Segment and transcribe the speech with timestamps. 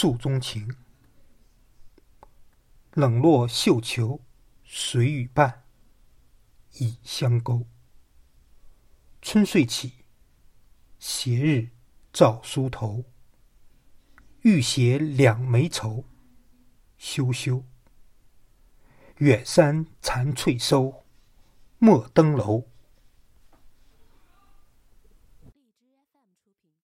[0.00, 0.76] 诉衷情
[2.92, 4.20] 冷落绣球
[4.62, 5.64] 谁与伴
[6.74, 7.66] 倚香钩
[9.20, 10.04] 春睡起
[11.00, 11.70] 斜日
[12.12, 13.06] 照梳头
[14.42, 16.04] 欲携两眉愁
[16.96, 17.64] 羞羞。
[19.16, 21.02] 远山残翠收
[21.78, 22.68] 莫登楼